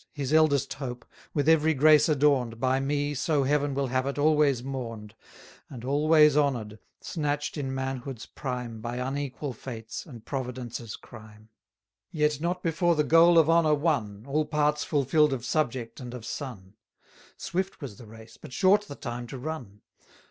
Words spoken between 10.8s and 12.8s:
crime: Yet not